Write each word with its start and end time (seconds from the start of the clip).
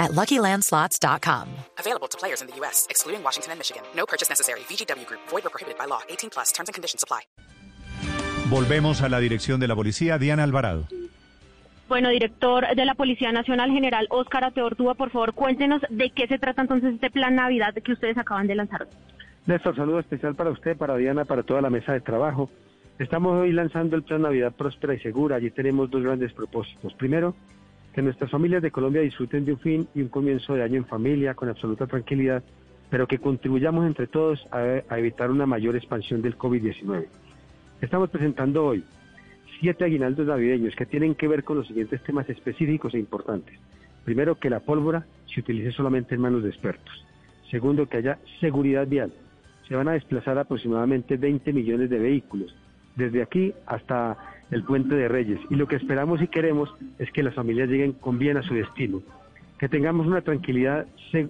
at 0.00 0.10
LuckyLandSlots.com. 0.12 1.46
Available 1.78 2.08
to 2.08 2.18
players 2.18 2.40
in 2.40 2.48
the 2.48 2.56
U.S., 2.62 2.88
excluding 2.90 3.22
Washington 3.22 3.52
and 3.52 3.60
Michigan. 3.60 3.82
No 3.94 4.06
purchase 4.06 4.28
necessary. 4.28 4.60
VGW 4.60 5.06
Group. 5.06 5.20
Void 5.28 5.46
or 5.46 5.50
prohibited 5.50 5.78
by 5.78 5.84
law. 5.86 6.00
18 6.08 6.30
plus. 6.30 6.50
Terms 6.52 6.68
and 6.68 6.74
conditions 6.74 7.04
apply. 7.04 7.20
Volvemos 8.50 9.00
a 9.02 9.08
la 9.08 9.20
dirección 9.20 9.60
de 9.60 9.68
la 9.68 9.76
policía. 9.76 10.18
Diana 10.18 10.42
Alvarado. 10.42 10.88
Bueno, 11.88 12.08
director 12.08 12.64
de 12.74 12.84
la 12.84 12.94
Policía 12.94 13.32
Nacional, 13.32 13.72
general 13.72 14.06
Óscar 14.10 14.44
Ateortúa, 14.44 14.94
por 14.94 15.10
favor, 15.10 15.34
cuéntenos 15.34 15.82
de 15.90 16.10
qué 16.10 16.28
se 16.28 16.38
trata 16.38 16.62
entonces 16.62 16.94
este 16.94 17.10
plan 17.10 17.34
Navidad 17.34 17.74
que 17.74 17.92
ustedes 17.92 18.16
acaban 18.16 18.46
de 18.46 18.54
lanzar. 18.54 18.86
Néstor, 19.46 19.74
saludo 19.74 19.98
especial 19.98 20.36
para 20.36 20.50
usted, 20.50 20.76
para 20.76 20.96
Diana, 20.96 21.24
para 21.24 21.42
toda 21.42 21.60
la 21.60 21.68
mesa 21.68 21.92
de 21.92 22.00
trabajo. 22.00 22.48
Estamos 23.00 23.40
hoy 23.40 23.50
lanzando 23.50 23.96
el 23.96 24.04
plan 24.04 24.22
Navidad 24.22 24.52
Próspera 24.52 24.94
y 24.94 25.00
Segura. 25.00 25.36
Allí 25.36 25.50
tenemos 25.50 25.90
dos 25.90 26.00
grandes 26.00 26.32
propósitos. 26.32 26.94
Primero, 26.94 27.34
que 27.92 28.02
nuestras 28.02 28.30
familias 28.30 28.62
de 28.62 28.70
Colombia 28.70 29.02
disfruten 29.02 29.44
de 29.44 29.52
un 29.52 29.58
fin 29.58 29.88
y 29.94 30.02
un 30.02 30.08
comienzo 30.08 30.54
de 30.54 30.62
año 30.62 30.76
en 30.76 30.86
familia 30.86 31.34
con 31.34 31.48
absoluta 31.48 31.86
tranquilidad, 31.86 32.42
pero 32.88 33.06
que 33.06 33.18
contribuyamos 33.18 33.86
entre 33.86 34.06
todos 34.06 34.46
a, 34.52 34.82
a 34.88 34.98
evitar 34.98 35.30
una 35.30 35.46
mayor 35.46 35.76
expansión 35.76 36.22
del 36.22 36.36
COVID-19. 36.38 37.06
Estamos 37.80 38.10
presentando 38.10 38.64
hoy 38.64 38.84
siete 39.60 39.84
aguinaldos 39.84 40.26
navideños 40.26 40.74
que 40.74 40.86
tienen 40.86 41.14
que 41.14 41.28
ver 41.28 41.44
con 41.44 41.58
los 41.58 41.66
siguientes 41.66 42.02
temas 42.02 42.28
específicos 42.28 42.94
e 42.94 42.98
importantes. 42.98 43.58
Primero, 44.04 44.36
que 44.36 44.50
la 44.50 44.60
pólvora 44.60 45.06
se 45.26 45.40
utilice 45.40 45.72
solamente 45.72 46.14
en 46.14 46.20
manos 46.20 46.42
de 46.42 46.48
expertos. 46.48 47.04
Segundo, 47.50 47.86
que 47.86 47.98
haya 47.98 48.18
seguridad 48.40 48.86
vial. 48.86 49.12
Se 49.68 49.74
van 49.74 49.88
a 49.88 49.92
desplazar 49.92 50.38
aproximadamente 50.38 51.16
20 51.16 51.52
millones 51.52 51.90
de 51.90 51.98
vehículos, 51.98 52.54
desde 53.00 53.22
aquí 53.22 53.52
hasta 53.66 54.16
el 54.50 54.62
Puente 54.64 54.94
de 54.94 55.08
Reyes. 55.08 55.40
Y 55.50 55.56
lo 55.56 55.66
que 55.66 55.76
esperamos 55.76 56.22
y 56.22 56.28
queremos 56.28 56.72
es 56.98 57.10
que 57.10 57.22
las 57.22 57.34
familias 57.34 57.68
lleguen 57.68 57.92
con 57.92 58.18
bien 58.18 58.36
a 58.36 58.42
su 58.42 58.54
destino, 58.54 59.02
que 59.58 59.68
tengamos 59.68 60.06
una 60.06 60.20
tranquilidad 60.20 60.86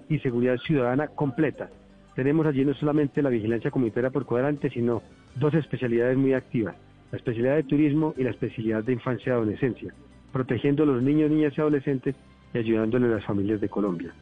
y 0.09 0.19
seguridad 0.19 0.57
ciudadana 0.57 1.07
completa. 1.07 1.69
Tenemos 2.15 2.45
allí 2.45 2.65
no 2.65 2.73
solamente 2.75 3.21
la 3.21 3.29
vigilancia 3.29 3.71
comunitaria 3.71 4.09
por 4.09 4.25
cuadrante, 4.25 4.69
sino 4.69 5.01
dos 5.35 5.53
especialidades 5.53 6.17
muy 6.17 6.33
activas 6.33 6.75
la 7.11 7.17
especialidad 7.17 7.55
de 7.55 7.63
turismo 7.63 8.13
y 8.17 8.23
la 8.23 8.31
especialidad 8.31 8.83
de 8.83 8.93
infancia 8.93 9.31
y 9.31 9.33
adolescencia, 9.33 9.93
protegiendo 10.31 10.83
a 10.83 10.85
los 10.85 11.03
niños, 11.03 11.29
niñas 11.29 11.53
y 11.57 11.61
adolescentes 11.61 12.15
y 12.53 12.57
ayudándole 12.57 13.07
a 13.07 13.15
las 13.15 13.25
familias 13.25 13.59
de 13.59 13.69
Colombia. 13.69 14.13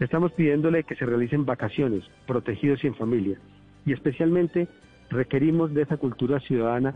Estamos 0.00 0.32
pidiéndole 0.32 0.82
que 0.82 0.96
se 0.96 1.06
realicen 1.06 1.46
vacaciones, 1.46 2.02
protegidos 2.26 2.82
y 2.82 2.88
en 2.88 2.96
familia, 2.96 3.38
y 3.86 3.92
especialmente 3.92 4.66
requerimos 5.14 5.72
de 5.72 5.82
esa 5.82 5.96
cultura 5.96 6.40
ciudadana 6.40 6.94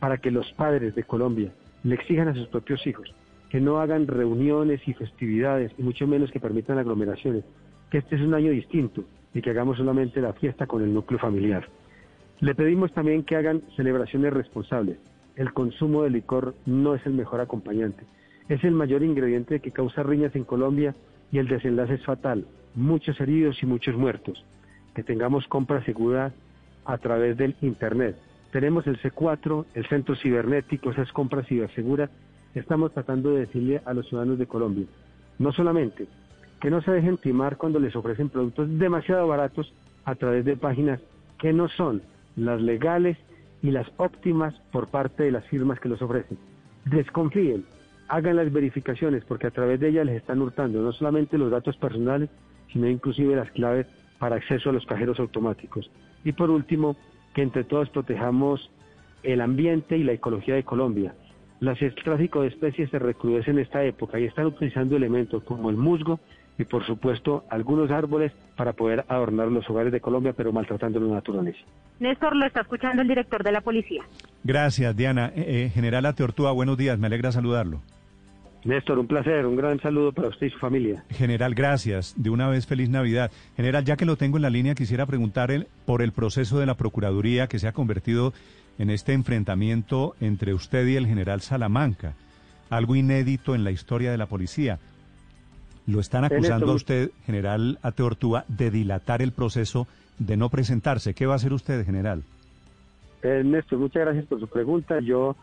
para 0.00 0.18
que 0.18 0.30
los 0.30 0.50
padres 0.52 0.94
de 0.94 1.04
Colombia 1.04 1.52
le 1.82 1.94
exijan 1.94 2.28
a 2.28 2.34
sus 2.34 2.48
propios 2.48 2.86
hijos 2.86 3.14
que 3.50 3.60
no 3.60 3.80
hagan 3.80 4.06
reuniones 4.06 4.80
y 4.86 4.94
festividades, 4.94 5.72
y 5.76 5.82
mucho 5.82 6.06
menos 6.06 6.30
que 6.30 6.38
permitan 6.38 6.78
aglomeraciones, 6.78 7.44
que 7.90 7.98
este 7.98 8.14
es 8.14 8.22
un 8.22 8.32
año 8.32 8.52
distinto 8.52 9.04
y 9.34 9.42
que 9.42 9.50
hagamos 9.50 9.76
solamente 9.76 10.20
la 10.20 10.32
fiesta 10.32 10.66
con 10.66 10.82
el 10.82 10.94
núcleo 10.94 11.18
familiar. 11.18 11.68
Le 12.38 12.54
pedimos 12.54 12.92
también 12.92 13.24
que 13.24 13.36
hagan 13.36 13.62
celebraciones 13.76 14.32
responsables. 14.32 14.98
El 15.34 15.52
consumo 15.52 16.04
de 16.04 16.10
licor 16.10 16.54
no 16.64 16.94
es 16.94 17.04
el 17.06 17.12
mejor 17.12 17.40
acompañante. 17.40 18.04
Es 18.48 18.62
el 18.62 18.72
mayor 18.72 19.02
ingrediente 19.02 19.60
que 19.60 19.72
causa 19.72 20.02
riñas 20.04 20.34
en 20.36 20.44
Colombia 20.44 20.94
y 21.32 21.38
el 21.38 21.48
desenlace 21.48 21.94
es 21.94 22.04
fatal. 22.04 22.46
Muchos 22.74 23.20
heridos 23.20 23.60
y 23.62 23.66
muchos 23.66 23.96
muertos. 23.96 24.44
Que 24.94 25.02
tengamos 25.02 25.46
compra 25.48 25.84
segura 25.84 26.32
a 26.84 26.98
través 26.98 27.36
del 27.36 27.56
Internet. 27.60 28.16
Tenemos 28.52 28.86
el 28.86 29.00
C4, 29.00 29.66
el 29.74 29.86
centro 29.86 30.16
cibernético, 30.16 30.90
esas 30.90 31.12
compras 31.12 31.46
ciberseguras. 31.46 32.10
Estamos 32.54 32.92
tratando 32.92 33.30
de 33.30 33.40
decirle 33.40 33.80
a 33.84 33.94
los 33.94 34.08
ciudadanos 34.08 34.38
de 34.38 34.46
Colombia, 34.46 34.86
no 35.38 35.52
solamente 35.52 36.06
que 36.60 36.70
no 36.70 36.82
se 36.82 36.90
dejen 36.90 37.16
timar 37.16 37.56
cuando 37.56 37.78
les 37.80 37.96
ofrecen 37.96 38.28
productos 38.28 38.68
demasiado 38.78 39.26
baratos 39.26 39.72
a 40.04 40.14
través 40.14 40.44
de 40.44 40.56
páginas 40.56 41.00
que 41.38 41.52
no 41.52 41.68
son 41.68 42.02
las 42.36 42.60
legales 42.60 43.16
y 43.62 43.70
las 43.70 43.86
óptimas 43.96 44.54
por 44.70 44.88
parte 44.88 45.24
de 45.24 45.32
las 45.32 45.46
firmas 45.46 45.80
que 45.80 45.88
los 45.88 46.02
ofrecen. 46.02 46.38
Desconfíen, 46.84 47.64
hagan 48.08 48.36
las 48.36 48.52
verificaciones 48.52 49.24
porque 49.24 49.46
a 49.46 49.50
través 49.50 49.80
de 49.80 49.88
ellas 49.88 50.06
les 50.06 50.16
están 50.16 50.42
hurtando 50.42 50.82
no 50.82 50.92
solamente 50.92 51.38
los 51.38 51.50
datos 51.50 51.76
personales, 51.76 52.28
sino 52.72 52.88
inclusive 52.88 53.36
las 53.36 53.50
claves 53.52 53.86
para 54.20 54.36
acceso 54.36 54.70
a 54.70 54.72
los 54.72 54.86
cajeros 54.86 55.18
automáticos. 55.18 55.90
Y 56.24 56.30
por 56.30 56.50
último, 56.50 56.94
que 57.34 57.42
entre 57.42 57.64
todos 57.64 57.88
protejamos 57.88 58.70
el 59.24 59.40
ambiente 59.40 59.96
y 59.96 60.04
la 60.04 60.12
ecología 60.12 60.54
de 60.54 60.62
Colombia. 60.62 61.14
Las, 61.58 61.80
el 61.82 61.94
tráfico 61.94 62.42
de 62.42 62.48
especies 62.48 62.90
se 62.90 62.98
recrudece 62.98 63.50
en 63.50 63.58
esta 63.58 63.82
época 63.82 64.20
y 64.20 64.24
están 64.24 64.46
utilizando 64.46 64.96
elementos 64.96 65.42
como 65.42 65.70
el 65.70 65.76
musgo 65.76 66.20
y 66.58 66.64
por 66.64 66.84
supuesto 66.86 67.44
algunos 67.48 67.90
árboles 67.90 68.32
para 68.56 68.74
poder 68.74 69.04
adornar 69.08 69.48
los 69.48 69.68
hogares 69.70 69.92
de 69.92 70.00
Colombia, 70.00 70.34
pero 70.36 70.52
maltratando 70.52 71.00
la 71.00 71.14
naturaleza. 71.14 71.58
Néstor, 71.98 72.36
lo 72.36 72.46
está 72.46 72.60
escuchando 72.60 73.02
el 73.02 73.08
director 73.08 73.42
de 73.42 73.52
la 73.52 73.62
policía. 73.62 74.02
Gracias, 74.44 74.94
Diana. 74.96 75.32
Eh, 75.34 75.64
eh, 75.64 75.70
General 75.72 76.04
Ateortúa, 76.06 76.52
buenos 76.52 76.76
días, 76.76 76.98
me 76.98 77.06
alegra 77.06 77.32
saludarlo. 77.32 77.80
Néstor, 78.64 78.98
un 78.98 79.06
placer, 79.06 79.46
un 79.46 79.56
gran 79.56 79.80
saludo 79.80 80.12
para 80.12 80.28
usted 80.28 80.48
y 80.48 80.50
su 80.50 80.58
familia. 80.58 81.02
General, 81.10 81.54
gracias. 81.54 82.14
De 82.16 82.28
una 82.28 82.48
vez, 82.48 82.66
feliz 82.66 82.90
Navidad. 82.90 83.30
General, 83.56 83.84
ya 83.84 83.96
que 83.96 84.04
lo 84.04 84.16
tengo 84.16 84.36
en 84.36 84.42
la 84.42 84.50
línea, 84.50 84.74
quisiera 84.74 85.06
preguntarle 85.06 85.66
por 85.86 86.02
el 86.02 86.12
proceso 86.12 86.58
de 86.58 86.66
la 86.66 86.74
Procuraduría 86.74 87.46
que 87.46 87.58
se 87.58 87.68
ha 87.68 87.72
convertido 87.72 88.34
en 88.78 88.90
este 88.90 89.14
enfrentamiento 89.14 90.14
entre 90.20 90.52
usted 90.52 90.86
y 90.86 90.96
el 90.96 91.06
general 91.06 91.40
Salamanca, 91.40 92.14
algo 92.68 92.96
inédito 92.96 93.54
en 93.54 93.64
la 93.64 93.70
historia 93.70 94.10
de 94.10 94.18
la 94.18 94.26
policía. 94.26 94.78
Lo 95.86 96.00
están 96.00 96.24
acusando 96.24 96.72
a 96.72 96.74
usted, 96.74 97.10
general 97.24 97.78
Ateortúa, 97.82 98.44
de 98.48 98.70
dilatar 98.70 99.22
el 99.22 99.32
proceso, 99.32 99.86
de 100.18 100.36
no 100.36 100.50
presentarse. 100.50 101.14
¿Qué 101.14 101.26
va 101.26 101.32
a 101.32 101.36
hacer 101.36 101.52
usted, 101.52 101.84
general? 101.84 102.22
Eh, 103.22 103.42
Néstor, 103.44 103.78
muchas 103.78 104.02
gracias 104.02 104.26
por 104.26 104.38
su 104.38 104.46
pregunta. 104.48 105.00
Yo 105.00 105.36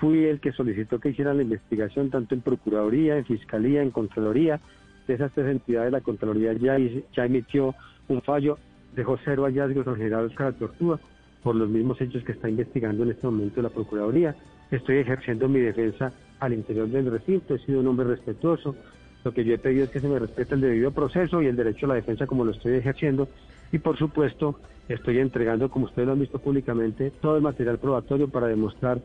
fui 0.00 0.24
el 0.24 0.40
que 0.40 0.52
solicitó 0.52 0.98
que 0.98 1.10
hicieran 1.10 1.36
la 1.36 1.42
investigación 1.42 2.10
tanto 2.10 2.34
en 2.34 2.40
Procuraduría, 2.40 3.18
en 3.18 3.26
Fiscalía, 3.26 3.82
en 3.82 3.90
Contraloría. 3.90 4.58
De 5.06 5.14
esas 5.14 5.30
tres 5.32 5.48
entidades, 5.48 5.92
la 5.92 6.00
Contraloría 6.00 6.54
ya, 6.54 6.78
ya 7.14 7.26
emitió 7.26 7.74
un 8.08 8.22
fallo, 8.22 8.58
dejó 8.96 9.18
cero 9.22 9.44
hallazgos 9.44 9.86
al 9.86 9.96
general 9.96 10.26
Oscar 10.26 10.54
Tortúa 10.54 10.98
por 11.42 11.54
los 11.54 11.68
mismos 11.68 12.00
hechos 12.00 12.24
que 12.24 12.32
está 12.32 12.48
investigando 12.48 13.02
en 13.02 13.10
este 13.10 13.26
momento 13.26 13.60
la 13.60 13.68
Procuraduría. 13.68 14.34
Estoy 14.70 14.98
ejerciendo 14.98 15.48
mi 15.48 15.60
defensa 15.60 16.12
al 16.38 16.54
interior 16.54 16.88
del 16.88 17.10
recinto, 17.10 17.54
he 17.54 17.58
sido 17.58 17.80
un 17.80 17.88
hombre 17.88 18.06
respetuoso. 18.06 18.74
Lo 19.22 19.32
que 19.34 19.44
yo 19.44 19.54
he 19.54 19.58
pedido 19.58 19.84
es 19.84 19.90
que 19.90 20.00
se 20.00 20.08
me 20.08 20.18
respete 20.18 20.54
el 20.54 20.62
debido 20.62 20.92
proceso 20.92 21.42
y 21.42 21.46
el 21.46 21.56
derecho 21.56 21.84
a 21.84 21.90
la 21.90 21.94
defensa 21.96 22.26
como 22.26 22.44
lo 22.44 22.52
estoy 22.52 22.74
ejerciendo. 22.74 23.28
Y 23.70 23.78
por 23.78 23.98
supuesto, 23.98 24.58
estoy 24.88 25.18
entregando, 25.18 25.70
como 25.70 25.84
ustedes 25.84 26.06
lo 26.06 26.12
han 26.14 26.20
visto 26.20 26.38
públicamente, 26.38 27.12
todo 27.20 27.36
el 27.36 27.42
material 27.42 27.78
probatorio 27.78 28.28
para 28.28 28.46
demostrar 28.46 29.00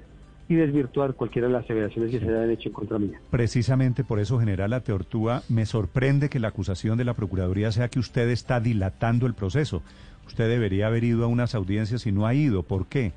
y 0.47 0.55
desvirtuar 0.55 1.13
cualquiera 1.15 1.47
de 1.47 1.53
las 1.53 1.63
aseveraciones 1.63 2.11
que 2.11 2.19
se 2.19 2.27
hayan 2.29 2.51
hecho 2.51 2.69
en 2.69 2.73
contra 2.73 2.99
mía. 2.99 3.19
Precisamente 3.31 4.03
por 4.03 4.19
eso, 4.19 4.39
general 4.39 4.73
Ateortúa, 4.73 5.41
me 5.49 5.65
sorprende 5.65 6.29
que 6.29 6.39
la 6.39 6.49
acusación 6.49 6.97
de 6.97 7.05
la 7.05 7.13
Procuraduría 7.15 7.71
sea 7.71 7.87
que 7.87 7.99
usted 7.99 8.29
está 8.29 8.59
dilatando 8.59 9.25
el 9.25 9.33
proceso. 9.33 9.81
Usted 10.27 10.47
debería 10.49 10.87
haber 10.87 11.03
ido 11.03 11.23
a 11.25 11.27
unas 11.27 11.55
audiencias 11.55 12.05
y 12.05 12.11
no 12.11 12.25
ha 12.27 12.33
ido. 12.33 12.63
¿Por 12.63 12.85
qué? 12.87 13.13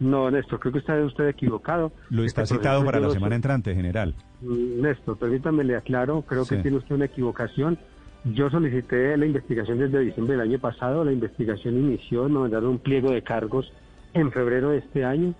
No, 0.00 0.30
Néstor, 0.30 0.58
creo 0.60 0.72
que 0.72 0.78
está 0.80 0.94
usted 1.04 1.28
equivocado. 1.28 1.92
Lo 2.10 2.24
está 2.24 2.42
Este 2.42 2.56
citado 2.56 2.84
para 2.84 2.98
la 3.00 3.10
semana 3.10 3.36
entrante, 3.36 3.74
general. 3.74 4.14
Mm, 4.42 4.82
Néstor, 4.82 5.16
permítame 5.16 5.62
le 5.64 5.76
aclaro, 5.76 6.22
creo 6.22 6.44
Sí. 6.44 6.56
que 6.56 6.62
tiene 6.62 6.76
usted 6.78 6.94
una 6.96 7.04
equivocación. 7.06 7.78
Yo 8.24 8.48
solicité 8.50 9.16
la 9.16 9.26
investigación 9.26 9.78
desde 9.78 10.00
diciembre 10.00 10.36
del 10.36 10.48
año 10.48 10.58
pasado, 10.58 11.04
la 11.04 11.12
investigación 11.12 11.76
inició, 11.78 12.28
me 12.28 12.40
mandaron 12.40 12.70
un 12.70 12.78
pliego 12.78 13.10
de 13.10 13.22
cargos 13.22 13.70
en 14.14 14.32
febrero 14.32 14.70
de 14.70 14.78
este 14.78 15.04
año, 15.04 15.34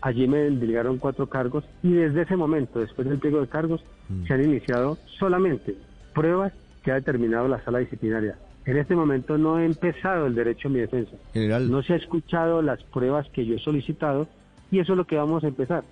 allí 0.00 0.26
me 0.26 0.38
delegaron 0.38 0.98
cuatro 0.98 1.28
cargos 1.28 1.64
y 1.82 1.92
desde 1.92 2.22
ese 2.22 2.36
momento, 2.36 2.80
después 2.80 3.08
del 3.08 3.18
pliego 3.18 3.40
de 3.40 3.48
cargos, 3.48 3.82
se 4.26 4.34
han 4.34 4.44
iniciado 4.44 4.98
solamente 5.18 5.76
pruebas 6.14 6.52
que 6.82 6.90
ha 6.90 6.94
determinado 6.94 7.48
la 7.48 7.62
sala 7.64 7.78
disciplinaria. 7.78 8.36
En 8.66 8.76
este 8.76 8.94
momento 8.94 9.38
no 9.38 9.58
he 9.58 9.64
empezado 9.64 10.26
el 10.26 10.34
derecho 10.34 10.68
a 10.68 10.70
mi 10.70 10.80
defensa. 10.80 11.12
General, 11.32 11.70
No 11.70 11.82
se 11.82 11.94
ha 11.94 11.96
escuchado 11.96 12.62
las 12.62 12.82
pruebas 12.84 13.28
que 13.30 13.44
yo 13.44 13.56
he 13.56 13.58
solicitado 13.58 14.28
y 14.70 14.78
eso 14.78 14.92
es 14.92 14.96
lo 14.96 15.06
que 15.06 15.16
vamos 15.16 15.44
a 15.44 15.48
empezar. 15.48 15.84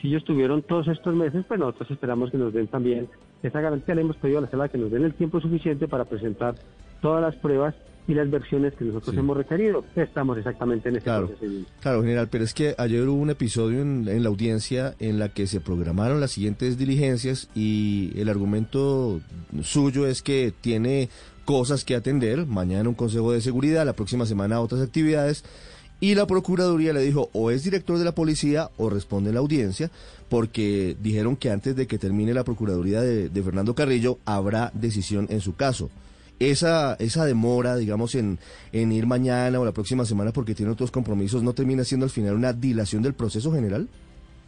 Si 0.00 0.08
ellos 0.08 0.24
tuvieron 0.24 0.62
todos 0.62 0.88
estos 0.88 1.14
meses, 1.14 1.44
pues 1.46 1.60
nosotros 1.60 1.90
esperamos 1.90 2.30
que 2.30 2.38
nos 2.38 2.52
den 2.52 2.66
también 2.66 3.08
esa 3.42 3.60
garantía. 3.60 3.94
Le 3.94 4.02
hemos 4.02 4.16
pedido 4.16 4.38
a 4.38 4.42
la 4.42 4.50
sala 4.50 4.68
que 4.68 4.78
nos 4.78 4.90
den 4.90 5.04
el 5.04 5.14
tiempo 5.14 5.40
suficiente 5.40 5.88
para 5.88 6.04
presentar 6.04 6.54
todas 7.00 7.22
las 7.22 7.36
pruebas 7.36 7.74
y 8.06 8.14
las 8.14 8.30
versiones 8.30 8.74
que 8.74 8.84
nosotros 8.84 9.14
Sí. 9.14 9.18
hemos 9.20 9.36
requerido. 9.36 9.84
Estamos 9.96 10.36
exactamente 10.38 10.88
en 10.90 10.96
ese 10.96 11.04
Claro, 11.04 11.28
procedimiento. 11.28 11.70
claro, 11.80 12.02
general, 12.02 12.28
pero 12.30 12.44
es 12.44 12.52
que 12.54 12.74
ayer 12.76 13.08
hubo 13.08 13.18
un 13.20 13.30
episodio 13.30 13.80
en, 13.82 14.06
en 14.08 14.22
la 14.22 14.28
audiencia 14.28 14.94
en 14.98 15.18
la 15.18 15.30
que 15.30 15.46
se 15.46 15.60
programaron 15.60 16.20
las 16.20 16.32
siguientes 16.32 16.76
diligencias 16.76 17.48
y 17.54 18.12
el 18.16 18.28
argumento 18.28 19.20
suyo 19.62 20.06
es 20.06 20.20
que 20.22 20.52
tiene 20.60 21.08
cosas 21.44 21.84
que 21.84 21.94
atender, 21.94 22.46
mañana 22.46 22.88
un 22.88 22.94
consejo 22.94 23.32
de 23.32 23.40
seguridad, 23.40 23.84
la 23.86 23.92
próxima 23.94 24.26
semana 24.26 24.60
otras 24.60 24.80
actividades, 24.82 25.44
y 26.00 26.14
la 26.14 26.26
Procuraduría 26.26 26.92
le 26.92 27.00
dijo 27.00 27.30
o 27.32 27.50
es 27.50 27.64
director 27.64 27.96
de 27.98 28.04
la 28.04 28.12
policía 28.12 28.68
o 28.76 28.90
responde 28.90 29.30
en 29.30 29.34
la 29.34 29.40
audiencia, 29.40 29.90
porque 30.28 30.96
dijeron 31.00 31.36
que 31.36 31.50
antes 31.50 31.76
de 31.76 31.86
que 31.86 31.98
termine 31.98 32.34
la 32.34 32.44
Procuraduría 32.44 33.00
de, 33.00 33.28
de 33.28 33.42
Fernando 33.42 33.74
Carrillo 33.74 34.18
habrá 34.26 34.70
decisión 34.74 35.26
en 35.30 35.40
su 35.40 35.54
caso. 35.54 35.90
Esa, 36.40 36.94
esa 36.94 37.24
demora, 37.24 37.76
digamos, 37.76 38.14
en, 38.14 38.38
en 38.72 38.92
ir 38.92 39.06
mañana 39.06 39.60
o 39.60 39.64
la 39.64 39.72
próxima 39.72 40.04
semana 40.04 40.32
porque 40.32 40.54
tiene 40.54 40.72
otros 40.72 40.90
compromisos, 40.90 41.42
¿no 41.42 41.52
termina 41.52 41.84
siendo 41.84 42.04
al 42.04 42.10
final 42.10 42.34
una 42.34 42.52
dilación 42.52 43.02
del 43.02 43.14
proceso 43.14 43.52
general? 43.52 43.88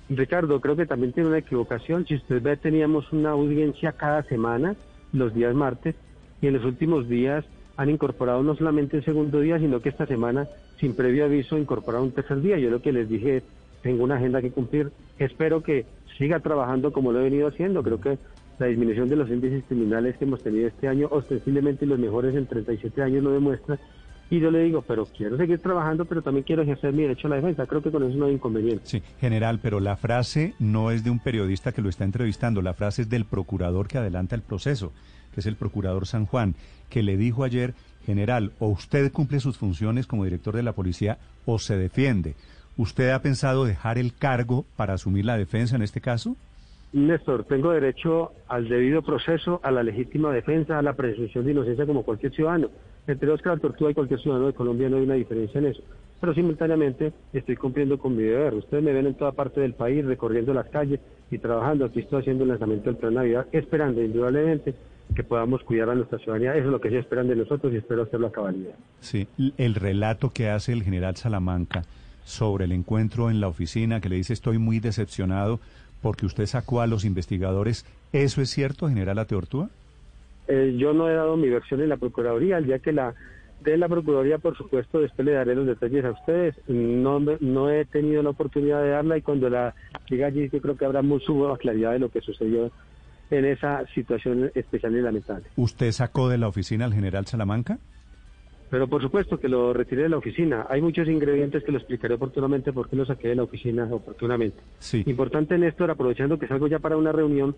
Ricardo, 0.09 0.61
creo 0.61 0.77
que 0.77 0.87
también 0.87 1.13
tiene 1.13 1.29
una 1.29 1.39
equivocación. 1.39 2.07
Si 2.07 2.15
usted 2.15 2.41
ve, 2.43 2.57
teníamos 2.57 3.13
una 3.13 3.31
audiencia 3.31 3.93
cada 3.93 4.23
semana, 4.25 4.77
los 5.13 5.35
días 5.35 5.55
martes, 5.55 5.95
y 6.41 6.47
en 6.47 6.55
los 6.55 6.65
últimos 6.65 7.09
días 7.09 7.45
han 7.77 7.91
incorporado 7.91 8.43
no 8.43 8.55
solamente 8.57 8.99
el 8.99 9.05
segundo 9.05 9.41
día, 9.41 9.59
sino 9.59 9.81
que 9.81 9.89
esta 9.89 10.07
semana, 10.07 10.49
sin 10.81 10.95
previo 10.95 11.25
aviso, 11.25 11.59
incorporaron 11.59 12.09
un 12.09 12.13
tercer 12.13 12.41
día. 12.41 12.59
Yo 12.59 12.71
lo 12.71 12.83
que 12.83 12.93
les 12.93 13.09
dije, 13.09 13.43
tengo 13.83 14.05
una 14.05 14.17
agenda 14.17 14.41
que 14.41 14.51
cumplir. 14.51 14.93
Espero 15.19 15.63
que 15.63 15.87
siga 16.19 16.41
trabajando 16.41 16.93
como 16.93 17.13
lo 17.13 17.21
he 17.21 17.25
venido 17.25 17.49
haciendo. 17.49 17.83
Creo 17.83 18.01
que 18.01 18.19
la 18.59 18.67
disminución 18.67 19.09
de 19.09 19.17
los 19.17 19.29
índices 19.29 19.65
criminales 19.67 20.17
que 20.17 20.25
hemos 20.25 20.43
tenido 20.43 20.69
este 20.69 20.89
año, 20.89 21.09
ostensiblemente 21.11 21.87
los 21.87 21.99
mejores 21.99 22.35
en 22.35 22.47
37 22.47 23.03
años, 23.03 23.23
lo 23.23 23.33
demuestra. 23.33 23.79
Y 24.29 24.41
yo 24.41 24.51
le 24.51 24.65
digo, 24.65 24.83
pero 24.83 25.07
quiero 25.07 25.37
seguir 25.37 25.61
trabajando, 25.61 26.05
pero 26.05 26.21
también 26.21 26.43
quiero 26.45 26.63
ejercer 26.63 26.93
mi 26.93 27.03
derecho 27.03 27.29
a 27.29 27.31
la 27.31 27.37
defensa. 27.37 27.67
Creo 27.67 27.81
que 27.81 27.93
con 27.93 28.03
eso 28.03 28.17
no 28.17 28.27
hay 28.27 28.35
inconveniente. 28.35 28.85
Sí, 28.85 29.03
general, 29.21 29.61
pero 29.63 29.79
la 29.79 29.97
frase 29.97 30.55
no 30.59 30.91
es 30.91 31.05
de 31.05 31.11
un 31.11 31.21
periodista 31.21 31.71
que 31.71 31.83
lo 31.83 31.89
está 31.89 32.05
entrevistando, 32.05 32.61
la 32.61 32.75
frase 32.75 33.03
es 33.03 33.09
del 33.09 33.25
procurador 33.25 33.87
que 33.87 33.99
adelanta 33.99 34.35
el 34.35 34.43
proceso, 34.43 34.93
que 35.33 35.41
es 35.41 35.47
el 35.47 35.55
procurador 35.55 36.07
San 36.07 36.27
Juan, 36.27 36.57
que 36.89 37.05
le 37.05 37.17
dijo 37.17 37.45
ayer, 37.45 37.75
general, 38.05 38.53
o 38.59 38.67
usted 38.69 39.13
cumple 39.13 39.39
sus 39.39 39.59
funciones 39.59 40.09
como 40.09 40.25
director 40.25 40.57
de 40.57 40.65
la 40.65 40.73
policía 40.73 41.19
o 41.45 41.61
se 41.61 41.77
defiende. 41.77 42.35
¿Usted 42.77 43.11
ha 43.11 43.23
pensado 43.23 43.65
dejar 43.65 43.97
el 43.97 44.13
cargo 44.13 44.67
para 44.77 44.95
asumir 44.95 45.25
la 45.25 45.39
defensa 45.39 45.77
en 45.77 45.83
este 45.83 46.01
caso? 46.01 46.37
Néstor, 46.93 47.45
tengo 47.45 47.73
derecho 47.73 48.33
al 48.49 48.69
debido 48.69 49.03
proceso, 49.03 49.61
a 49.63 49.71
la 49.71 49.83
legítima 49.83 50.33
defensa, 50.33 50.79
a 50.79 50.83
la 50.83 50.95
presunción 50.95 51.45
de 51.45 51.53
inocencia 51.53 51.87
como 51.87 52.05
cualquier 52.05 52.33
ciudadano. 52.33 52.71
Entre 53.07 53.31
Oscar 53.31 53.61
Tortuga 53.61 53.91
y 53.91 53.95
cualquier 53.95 54.21
ciudadano 54.21 54.49
de 54.49 54.55
Colombia 54.55 54.89
no 54.89 54.97
hay 54.97 55.03
una 55.03 55.15
diferencia 55.15 55.59
en 55.59 55.67
eso. 55.67 55.83
Pero 56.21 56.35
simultáneamente 56.35 57.13
estoy 57.33 57.57
cumpliendo 57.57 57.99
con 57.99 58.17
mi 58.17 58.23
deber. 58.23 58.55
Ustedes 58.55 58.83
me 58.83 58.93
ven 58.93 59.07
en 59.07 59.15
toda 59.15 59.33
parte 59.33 59.61
del 59.61 59.75
país, 59.75 60.05
recorriendo 60.05 60.55
las 60.55 60.69
calles 60.69 61.01
y 61.31 61.39
trabajando. 61.39 61.85
Aquí 61.85 62.01
estoy 62.01 62.21
haciendo 62.21 62.45
el 62.45 62.51
lanzamiento 62.51 62.87
del 62.87 62.97
Plan 62.97 63.15
Navidad, 63.15 63.47
esperando 63.53 64.03
indudablemente 64.03 64.75
que 65.15 65.23
podamos 65.23 65.63
cuidar 65.63 65.91
a 65.91 65.95
nuestra 65.95 66.19
ciudadanía. 66.19 66.55
Eso 66.57 66.67
es 66.67 66.73
lo 66.73 66.81
que 66.81 66.89
ellos 66.89 67.01
esperan 67.01 67.29
de 67.29 67.37
nosotros 67.37 67.73
y 67.73 67.77
espero 67.77 68.03
hacerlo 68.03 68.29
a 68.29 68.33
cabalidad. 68.33 68.75
Sí, 69.01 69.29
el 69.57 69.75
relato 69.75 70.31
que 70.31 70.49
hace 70.49 70.73
el 70.73 70.83
general 70.83 71.17
Salamanca 71.17 71.83
sobre 72.25 72.65
el 72.65 72.73
encuentro 72.73 73.31
en 73.31 73.41
la 73.41 73.47
oficina, 73.47 74.01
que 74.01 74.09
le 74.09 74.17
dice 74.17 74.33
estoy 74.33 74.59
muy 74.59 74.81
decepcionado 74.81 75.61
porque 76.07 76.25
usted 76.25 76.47
sacó 76.47 76.83
a 76.83 76.87
los 76.87 77.05
investigadores, 77.05 77.85
¿eso 78.13 78.41
es 78.41 78.49
cierto, 78.49 78.87
general 78.87 79.19
Ateortúa? 79.19 79.71
Eh, 80.47 80.77
yo 80.79 80.93
no 80.93 81.11
he 81.11 81.15
dado 81.15 81.37
mi 81.37 81.49
versión 81.49 81.81
en 81.81 81.89
la 81.89 81.97
Procuraduría, 81.97 82.59
el 82.59 82.67
día 82.67 82.79
que 82.79 82.93
la 82.93 83.13
de 83.61 83.77
la 83.77 83.89
Procuraduría, 83.89 84.39
por 84.39 84.57
supuesto, 84.57 85.01
después 85.01 85.27
le 85.27 85.33
daré 85.33 85.57
los 85.57 85.67
detalles 85.67 86.05
a 86.05 86.13
ustedes. 86.13 86.55
No, 86.69 87.19
no 87.19 87.71
he 87.71 87.85
tenido 87.87 88.23
la 88.23 88.31
oportunidad 88.31 88.83
de 88.83 88.91
darla 88.91 89.19
y 89.19 89.23
cuando 89.23 89.51
la 89.51 89.75
diga 90.09 90.29
allí, 90.29 90.49
yo 90.49 90.61
creo 90.61 90.77
que 90.77 90.85
habrá 90.85 91.03
mucha 91.03 91.33
más 91.33 91.59
claridad 91.59 91.91
de 91.91 91.99
lo 91.99 92.09
que 92.09 92.21
sucedió 92.21 92.71
en 93.33 93.45
esa 93.45 93.85
situación 93.93 94.53
especial 94.55 94.95
y 94.95 95.01
lamentable. 95.01 95.47
¿Usted 95.57 95.91
sacó 95.91 96.29
de 96.29 96.39
la 96.39 96.47
oficina 96.47 96.85
al 96.85 96.95
general 96.95 97.27
Salamanca? 97.27 97.81
Pero 98.71 98.89
por 98.89 99.01
supuesto 99.01 99.39
que 99.39 99.49
lo 99.49 99.73
retiré 99.73 100.03
de 100.03 100.09
la 100.09 100.17
oficina. 100.17 100.67
Hay 100.69 100.83
muchos 100.83 101.09
ingredientes 101.09 101.63
que 101.63 101.71
lo 101.71 101.79
explicaré 101.79 102.15
oportunamente 102.15 102.73
por 102.73 102.89
qué 102.89 102.97
lo 102.97 103.07
saqué 103.07 103.29
de 103.29 103.37
la 103.37 103.45
oficina 103.45 103.89
oportunamente. 103.91 104.59
Sí. 104.79 105.05
Importante, 105.07 105.57
Néstor, 105.57 105.91
aprovechando 105.91 106.39
que 106.39 106.49
salgo 106.49 106.67
ya 106.67 106.81
para 106.81 106.97
una 106.97 107.13
reunión, 107.13 107.55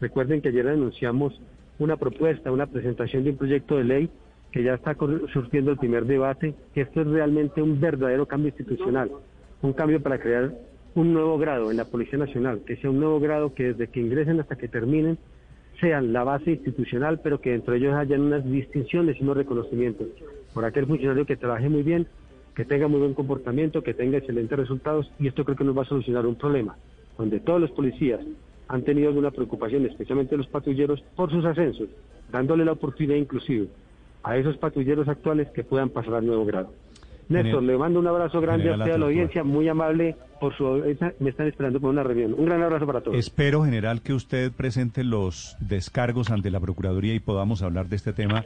recuerden 0.00 0.40
que 0.40 0.48
ayer 0.48 0.66
anunciamos 0.68 1.38
una 1.78 1.96
propuesta, 1.96 2.50
una 2.50 2.66
presentación 2.66 3.24
de 3.24 3.30
un 3.30 3.36
proyecto 3.36 3.76
de 3.76 3.84
ley 3.84 4.10
que 4.50 4.62
ya 4.62 4.74
está 4.74 4.96
surgiendo 5.32 5.70
el 5.70 5.76
primer 5.76 6.06
debate, 6.06 6.54
que 6.72 6.80
esto 6.82 7.02
es 7.02 7.06
realmente 7.06 7.60
un 7.60 7.78
verdadero 7.78 8.24
cambio 8.26 8.48
institucional, 8.48 9.10
un 9.60 9.72
cambio 9.74 10.02
para 10.02 10.18
crear 10.18 10.54
un 10.94 11.12
nuevo 11.12 11.36
grado 11.36 11.70
en 11.70 11.76
la 11.76 11.84
Policía 11.84 12.18
Nacional, 12.18 12.62
que 12.66 12.76
sea 12.76 12.88
un 12.88 12.98
nuevo 12.98 13.20
grado 13.20 13.52
que 13.52 13.64
desde 13.64 13.88
que 13.88 14.00
ingresen 14.00 14.40
hasta 14.40 14.56
que 14.56 14.68
terminen 14.68 15.18
sean 15.78 16.14
la 16.14 16.24
base 16.24 16.52
institucional, 16.52 17.20
pero 17.22 17.42
que 17.42 17.50
dentro 17.50 17.74
de 17.74 17.80
ellos 17.80 17.94
hayan 17.94 18.22
unas 18.22 18.50
distinciones 18.50 19.18
y 19.20 19.22
unos 19.22 19.36
reconocimientos 19.36 20.06
por 20.56 20.64
aquel 20.64 20.86
funcionario 20.86 21.26
que 21.26 21.36
trabaje 21.36 21.68
muy 21.68 21.82
bien, 21.82 22.06
que 22.54 22.64
tenga 22.64 22.88
muy 22.88 22.98
buen 22.98 23.12
comportamiento, 23.12 23.82
que 23.82 23.92
tenga 23.92 24.16
excelentes 24.16 24.58
resultados, 24.58 25.12
y 25.18 25.26
esto 25.28 25.44
creo 25.44 25.54
que 25.54 25.64
nos 25.64 25.76
va 25.76 25.82
a 25.82 25.84
solucionar 25.84 26.24
un 26.24 26.34
problema, 26.34 26.76
donde 27.18 27.40
todos 27.40 27.60
los 27.60 27.70
policías 27.72 28.20
han 28.66 28.80
tenido 28.82 29.08
alguna 29.08 29.30
preocupación, 29.30 29.84
especialmente 29.84 30.34
los 30.34 30.46
patrulleros, 30.46 31.02
por 31.14 31.30
sus 31.30 31.44
ascensos, 31.44 31.90
dándole 32.32 32.64
la 32.64 32.72
oportunidad 32.72 33.16
inclusive 33.16 33.68
a 34.22 34.38
esos 34.38 34.56
patrulleros 34.56 35.06
actuales 35.08 35.48
que 35.50 35.62
puedan 35.62 35.90
pasar 35.90 36.14
al 36.14 36.26
nuevo 36.26 36.46
grado. 36.46 36.72
Néstor, 37.28 37.60
General- 37.60 37.66
le 37.66 37.76
mando 37.78 38.00
un 38.00 38.06
abrazo 38.06 38.40
grande 38.40 38.70
a 38.70 38.76
usted, 38.78 38.92
a 38.92 38.98
la 38.98 39.06
audiencia, 39.06 39.44
muy 39.44 39.68
amable 39.68 40.16
por 40.40 40.56
su 40.56 40.76
esa- 40.84 41.12
me 41.20 41.28
están 41.28 41.48
esperando 41.48 41.80
por 41.80 41.90
una 41.90 42.02
reunión. 42.02 42.32
Un 42.32 42.46
gran 42.46 42.62
abrazo 42.62 42.86
para 42.86 43.02
todos. 43.02 43.18
Espero, 43.18 43.62
general, 43.62 44.00
que 44.00 44.14
usted 44.14 44.52
presente 44.52 45.04
los 45.04 45.54
descargos 45.60 46.30
ante 46.30 46.50
la 46.50 46.60
Procuraduría 46.60 47.12
y 47.14 47.18
podamos 47.20 47.60
hablar 47.62 47.88
de 47.88 47.96
este 47.96 48.14
tema. 48.14 48.42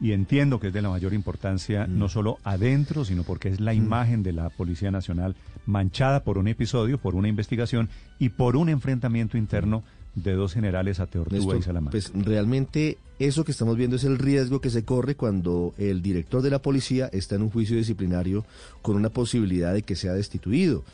Y 0.00 0.12
entiendo 0.12 0.60
que 0.60 0.68
es 0.68 0.72
de 0.72 0.80
la 0.80 0.88
mayor 0.88 1.12
importancia, 1.12 1.86
no 1.86 2.08
solo 2.08 2.38
adentro, 2.42 3.04
sino 3.04 3.22
porque 3.22 3.48
es 3.50 3.60
la 3.60 3.74
imagen 3.74 4.22
de 4.22 4.32
la 4.32 4.48
Policía 4.48 4.90
Nacional 4.90 5.36
manchada 5.66 6.24
por 6.24 6.38
un 6.38 6.48
episodio, 6.48 6.98
por 6.98 7.14
una 7.14 7.28
investigación 7.28 7.90
y 8.18 8.30
por 8.30 8.56
un 8.56 8.70
enfrentamiento 8.70 9.36
interno 9.36 9.84
de 10.14 10.32
dos 10.32 10.54
generales, 10.54 11.00
Ateortúa 11.00 11.38
Néstor, 11.38 11.56
y 11.58 11.62
Salamanca. 11.62 11.90
pues 11.92 12.12
realmente 12.14 12.98
eso 13.18 13.44
que 13.44 13.52
estamos 13.52 13.76
viendo 13.76 13.96
es 13.96 14.04
el 14.04 14.18
riesgo 14.18 14.60
que 14.60 14.70
se 14.70 14.84
corre 14.84 15.14
cuando 15.14 15.74
el 15.78 16.02
director 16.02 16.42
de 16.42 16.50
la 16.50 16.60
policía 16.60 17.08
está 17.12 17.36
en 17.36 17.42
un 17.42 17.50
juicio 17.50 17.76
disciplinario 17.76 18.44
con 18.82 18.96
una 18.96 19.10
posibilidad 19.10 19.72
de 19.72 19.82
que 19.82 19.96
sea 19.96 20.12
destituido. 20.12 20.84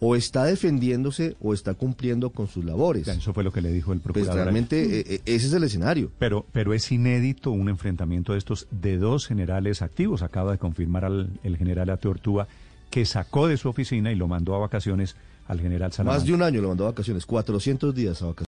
O 0.00 0.14
está 0.14 0.44
defendiéndose 0.44 1.36
o 1.40 1.54
está 1.54 1.74
cumpliendo 1.74 2.30
con 2.30 2.48
sus 2.48 2.64
labores. 2.64 3.08
Eso 3.08 3.32
fue 3.32 3.44
lo 3.44 3.52
que 3.52 3.62
le 3.62 3.72
dijo 3.72 3.92
el 3.92 4.00
Pues 4.00 4.12
procurador. 4.14 4.42
realmente 4.42 5.00
eh, 5.00 5.04
eh, 5.08 5.20
ese 5.24 5.46
es 5.46 5.52
el 5.52 5.64
escenario. 5.64 6.10
Pero, 6.18 6.44
pero 6.52 6.74
es 6.74 6.92
inédito 6.92 7.50
un 7.50 7.68
enfrentamiento 7.68 8.32
de 8.32 8.38
estos 8.38 8.66
de 8.70 8.98
dos 8.98 9.26
generales 9.26 9.80
activos. 9.82 10.22
Acaba 10.22 10.52
de 10.52 10.58
confirmar 10.58 11.04
al, 11.04 11.30
el 11.42 11.56
general 11.56 11.90
Ateortúa 11.90 12.46
que 12.90 13.04
sacó 13.04 13.48
de 13.48 13.56
su 13.56 13.68
oficina 13.68 14.12
y 14.12 14.14
lo 14.14 14.28
mandó 14.28 14.54
a 14.54 14.58
vacaciones 14.58 15.16
al 15.48 15.60
general 15.60 15.92
Salamanca. 15.92 16.18
Más 16.20 16.26
de 16.26 16.34
un 16.34 16.42
año 16.42 16.60
lo 16.60 16.68
mandó 16.68 16.84
a 16.84 16.90
vacaciones, 16.90 17.24
400 17.26 17.94
días 17.94 18.22
a 18.22 18.26
vacaciones. 18.26 18.45